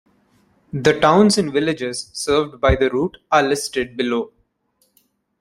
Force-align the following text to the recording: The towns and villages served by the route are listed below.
The 0.73 0.99
towns 0.99 1.37
and 1.37 1.53
villages 1.53 2.09
served 2.11 2.59
by 2.59 2.75
the 2.75 2.89
route 2.89 3.17
are 3.31 3.43
listed 3.43 3.95
below. 3.95 4.31